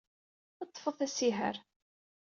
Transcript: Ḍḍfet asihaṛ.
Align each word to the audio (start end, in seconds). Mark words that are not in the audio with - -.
Ḍḍfet 0.67 0.99
asihaṛ. 1.05 1.55